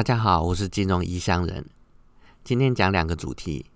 [0.00, 1.68] 大家好，我是金融异乡人。
[2.42, 3.66] 今天讲两个主题，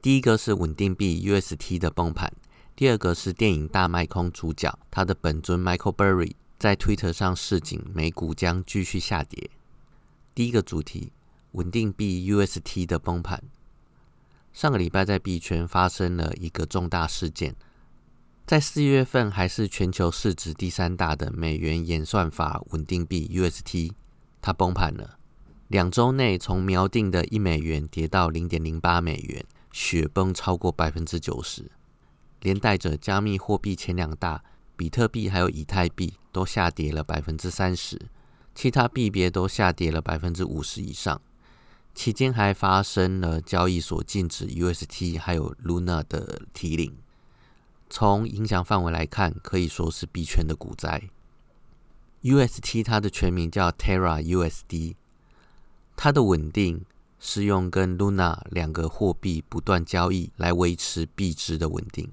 [0.00, 2.32] 第一个是稳定币 UST 的崩盘，
[2.76, 9.50] 第二个是电影大卖空主角他的本尊 Michael Burry 在 Twitter 上示警，美股将继续下跌。
[10.32, 11.10] 第一个主题，
[11.50, 13.42] 稳定币 UST 的崩盘。
[14.52, 17.56] 上个礼拜在币圈发生了一个重大事件，
[18.46, 23.94] 在四月份还是全球市值第三大的美元演算法稳定币 UST。
[24.42, 25.18] 它崩盘了，
[25.68, 31.70] 两周内从锚定的一美元跌到零点零八美元，雪崩超过百分之九十，
[32.40, 34.42] 连带着加密货币前两大
[34.76, 38.00] 比特币还有以太币都下跌了百分之三十，
[38.54, 41.20] 其他币别都下跌了百分之五十以上。
[41.92, 46.96] 期间还发生了交易所禁止 UST 还有 Luna 的提领，
[47.90, 51.10] 从影响范围来看，可以说是币圈的股灾。
[52.22, 54.94] UST 它的全名叫 Terra USD，
[55.96, 56.84] 它的稳定
[57.18, 62.10] 是用跟 Luna 两个货币不断交易来维持币值的稳定。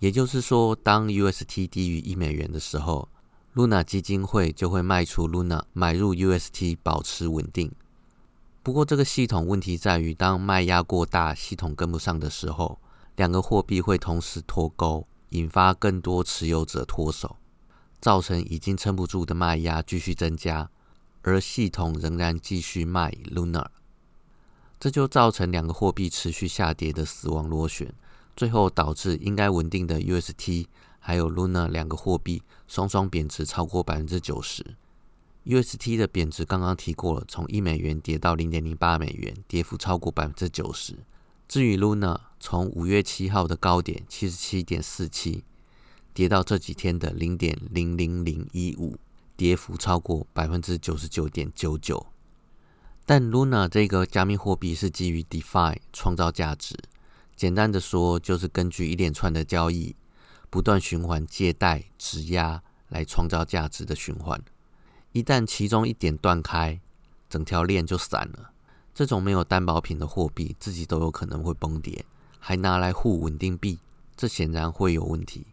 [0.00, 3.08] 也就是说，当 UST 低于一美元的时候
[3.54, 7.72] ，Luna 基金会就会卖出 Luna，买入 UST，保持稳定。
[8.62, 12.78] 不过，这个系统问题在于，当卖压过大，系统跟不上的时候，
[13.16, 17.36] 两个货币会同时脱钩，引发更多持有者脱手。
[18.00, 20.70] 造成已经撑不住的卖压继续增加，
[21.22, 23.66] 而系统仍然继续卖 Luna，
[24.78, 27.92] 这就造成两个货币持续下跌的死亡螺旋，
[28.36, 30.66] 最后导致应该稳定的 UST
[30.98, 34.76] 还有 Luna 两个货币双双贬值超过百分之九十。
[35.44, 40.98] UST 的贬值刚刚提过了，从一美元跌到零点零八美元，跌幅超过百分之九十。
[41.48, 45.44] 至于 Luna，从五月七号的高点七十七点四七。
[46.16, 48.96] 跌到这几天的零点零零零一五，
[49.36, 52.06] 跌幅超过百分之九十九点九九。
[53.04, 56.74] 但 Luna 这个加密货币是基于 DeFi 创造价值，
[57.36, 59.94] 简单的说，就是根据一连串的交易，
[60.48, 64.42] 不断循环借贷、质押来创造价值的循环。
[65.12, 66.80] 一旦其中一点断开，
[67.28, 68.52] 整条链就散了。
[68.94, 72.06] 这种没有担保品的货币，自己都有可能会崩跌，
[72.38, 73.80] 还拿来护稳定币，
[74.16, 75.44] 这显然会有问题。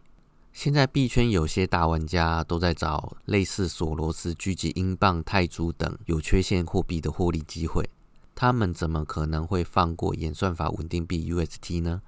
[0.54, 7.90] 现在币圈有些大玩家都在找类似索罗斯狙击英镑、泰铢等有缺陷货币的获利机会，
[8.36, 12.02] 他们怎么可能会放过演算法稳定币 UST 呢？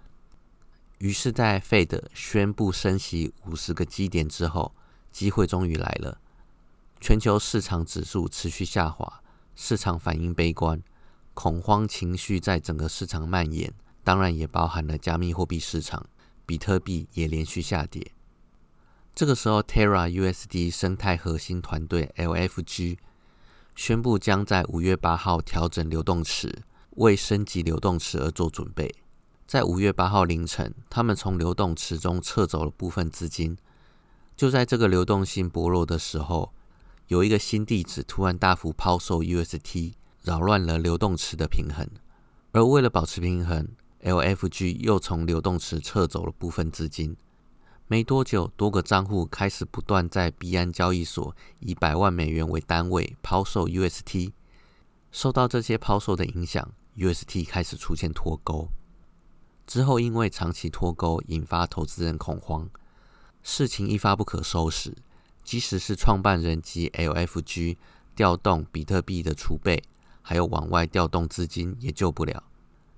[0.99, 4.73] 于是，在 Fed 宣布升息五十个基点之后，
[5.11, 6.19] 机会终于来了。
[7.01, 9.21] 全球市场指数持续下滑，
[9.57, 10.81] 市场反应悲观，
[11.35, 13.75] 恐慌情绪在整个市场蔓延，
[14.05, 16.07] 当然也包含了加密货币市场，
[16.47, 18.13] 比特币也连续下跌。
[19.17, 22.99] 这个时候，Terra USD 生态核心团队 LFG
[23.75, 26.63] 宣布将在五月八号调整流动池，
[26.97, 28.95] 为升级流动池而做准备。
[29.47, 33.57] 在五月八号凌晨，他们从流动池中撤走了部分资金。
[34.37, 36.53] 就在这个流动性薄弱的时候，
[37.07, 39.95] 有一个新地址突然大幅抛售 UST，
[40.25, 41.89] 扰乱了流动池的平衡。
[42.53, 43.67] 而为了保持平衡
[44.03, 47.17] ，LFG 又从流动池撤走了部分资金。
[47.89, 54.33] 没多久，多个账户开始不断在币安交易所以百万美元为单位抛售 UST。
[55.13, 58.69] 受到这些抛售的影响，UST 开始出现脱钩。
[59.69, 62.69] 之后，因为长期脱钩，引发投资人恐慌，
[63.45, 64.93] 事情一发不可收拾。
[65.45, 67.77] 即使是创办人及 LFG
[68.17, 69.81] 调动比特币的储备，
[70.23, 72.43] 还有往外调动资金，也救不了。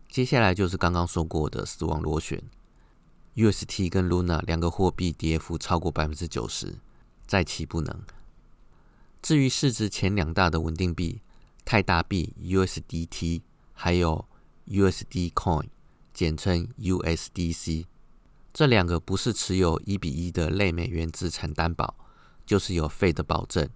[0.09, 2.43] 接下来就是刚刚说过的死亡螺旋。
[3.39, 6.81] UST 跟 Luna 两个货币跌幅超过百分之九十，
[7.25, 8.03] 再起不能。
[9.23, 11.21] 至于市值前两大的稳定币
[11.65, 14.27] 泰达币 USDT，还有
[14.67, 15.69] USD Coin，
[16.13, 17.85] 简称 USDC，
[18.53, 21.95] 这两个不是持有一比一的类美元资产担保，
[22.45, 23.71] 就是有 Fed 保证，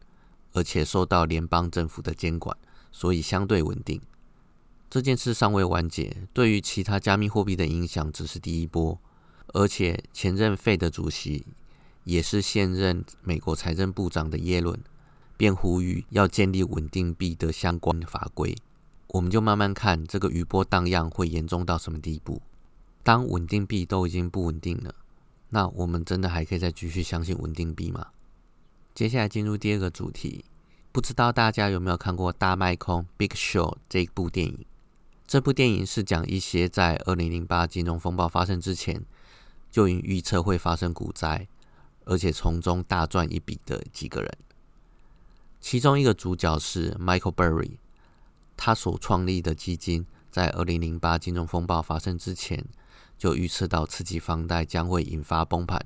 [0.54, 2.58] 而且受到联邦政府的监管，
[2.90, 4.02] 所以相对稳定。
[4.90, 9.00] 这件事尚未完结，对于其他加密货币的影响只是第一波。
[9.52, 11.46] 而且前任费的主席
[12.04, 14.80] 也是现任美国财政部长的耶伦，
[15.36, 18.56] 便呼吁要建立稳定币的相关法规。
[19.08, 22.40] 我们就慢慢看这个余波荡漾会严重到什么地步。
[23.02, 24.94] 当稳定币都已经不稳定了，
[25.50, 28.06] 那我们真的还可以再继续相信稳定币吗？
[28.94, 30.44] 接下来进入第二个主题，
[30.92, 34.64] 不知道大家有没有看过《大麦空 Big Show》这部电影？
[35.26, 39.04] 这部电影是讲一些在二零零八金融风暴发生之前。
[39.72, 41.48] 就因预测会发生股灾，
[42.04, 44.38] 而且从中大赚一笔的几个人。
[45.60, 47.78] 其中一个主角是 Michael Burry，
[48.56, 52.64] 他所创立的基金在二零零八金融风暴发生之前
[53.16, 55.80] 就预测到刺激房贷将会引发崩盘，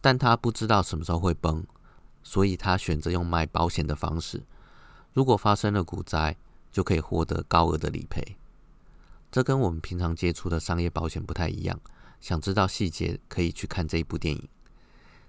[0.00, 1.64] 但他不知道什么时候会崩，
[2.24, 4.42] 所以他选择用买保险的方式，
[5.12, 6.36] 如果发生了股灾，
[6.72, 8.36] 就可以获得高额的理赔。
[9.30, 11.78] 这跟我们平常接触的商业保险不太一样。
[12.22, 14.48] 想知道细节，可以去看这一部电影。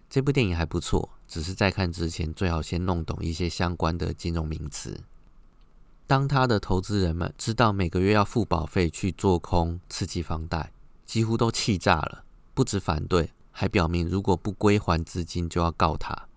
[0.09, 5.03] 这部电影还不错，只是在看之前最好先弄懂一些相关的金融名词。
[6.05, 10.71] 当他的投资人们知道每个月要付保费去做空刺激房贷，
[11.03, 12.23] 几乎都气炸了，
[12.53, 16.27] 不止反对，还表明如果不归还资金就要告他。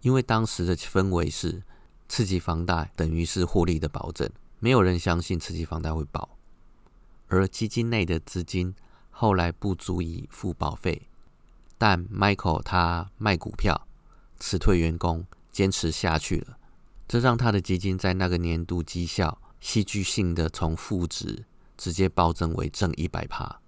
[0.00, 1.62] 因为当时的氛围是
[2.08, 6.38] 刺激房贷等于是获利的保证，没有人相信刺激房贷会保。
[7.28, 8.74] 而基金内的资金
[9.22, 11.02] 后来不足以付保费，
[11.78, 13.86] 但 Michael 他卖股票、
[14.40, 16.58] 辞退员工，坚持下去了，
[17.06, 21.44] 这让他的基金在那个年度绩效戏剧性的从负值
[21.76, 23.60] 直接暴增为正一百趴。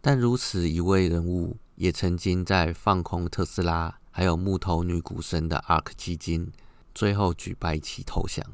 [0.00, 6.50] 但如此一位人物，也曾经在放空特斯拉，还有木头女股神的 ARK 基金，
[6.92, 8.44] 最后举白旗投降。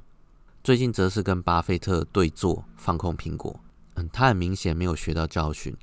[0.63, 3.59] 最近则是跟巴菲特对坐，放空苹果。
[3.95, 5.75] 嗯，他很明显没有学到教训，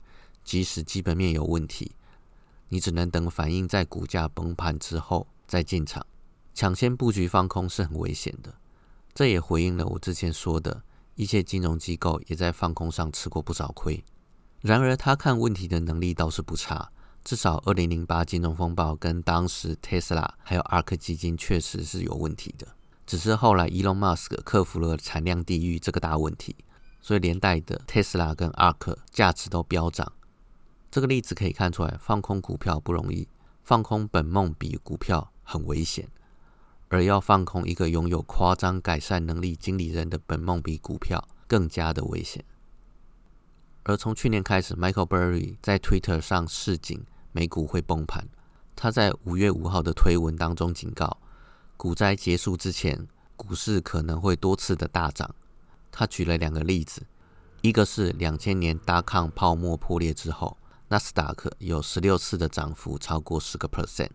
[0.44, 1.92] 即使基本面有问题，
[2.70, 6.06] 你只能等反应在股价崩盘之后再进场，
[6.54, 8.54] 抢先布局放空是很危险的。
[9.14, 10.84] 这也回应了我之前说的，
[11.16, 14.04] 一些金融机构也在放空上吃过不少亏。
[14.62, 16.92] 然而，他看问题的能力倒是不差，
[17.24, 22.68] 至少二零零八金融风暴跟当时特斯拉还有 ARK 基金确实是有问题的，
[23.06, 26.56] 只是后来 Elon Musk 克服了产量地狱这个大问题。
[27.04, 30.14] 所以连带的特斯拉跟 ARK 价值都飙涨。
[30.92, 33.26] 这个例子可以看出来，放空股票不容易，
[33.64, 36.10] 放空本梦比股票很危险，
[36.90, 42.44] 而要放空一个拥有夸张改善能力经理人的本梦比股票更加的危险。
[43.84, 48.28] 而从去年开始，Michael Burry 在 Twitter 上示警美股会崩盘。
[48.76, 51.18] 他在五月五号的推文当中警告，
[51.78, 53.08] 股灾结束之前，
[53.38, 55.34] 股市可能会多次的大涨。
[55.90, 57.08] 他举了两个例子，
[57.62, 60.58] 一个是两千年大抗泡沫破裂之后，
[60.92, 64.10] 纳斯达克有十六次的涨幅超过十个 percent，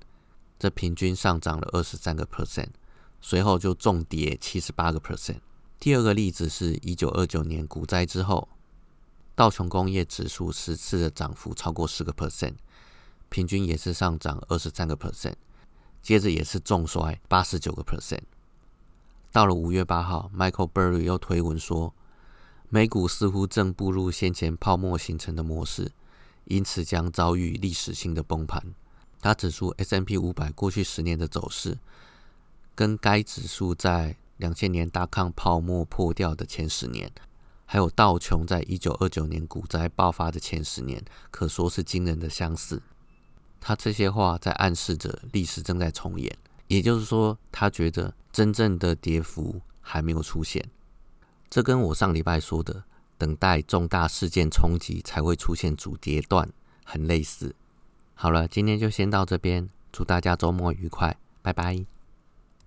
[0.59, 2.69] 这平均上涨了二十三个 percent，
[3.19, 5.39] 随后就重跌七十八个 percent。
[5.81, 8.47] 第二个例子是一九二九年股灾之后，
[9.35, 12.57] 道琼工业指数十次的涨幅超过十个 percent，
[13.31, 15.37] 平均也是上涨二十三个 percent，
[16.03, 18.25] 接着也是重摔八十九个 percent。
[19.33, 21.95] 到了五月八号，Michael Burry 又推文说，
[22.69, 25.93] 美股似乎正步入先前泡沫形成的模式，
[26.47, 28.63] 因此将遭遇历史性的崩盘。
[29.21, 31.79] 他指出，S&P 五百过去十年的走势，
[32.75, 37.11] 跟该指数在两千年大抗泡沫破掉的前十年，
[37.65, 42.83] 还有道琼在一九二九年股灾爆发的前十年，可说是惊人的相似。
[43.61, 46.37] 他这些话在暗示着历史正在重演。
[46.69, 50.69] 也就是说，他觉得真正的跌幅还没有出现，
[51.49, 52.85] 这跟我上礼拜说的
[53.19, 56.49] 等待重大事件冲击才会出现主跌段
[56.85, 57.55] 很类似。
[58.15, 61.96] 好了，今天就先到这边，祝大家周末愉快，拜拜。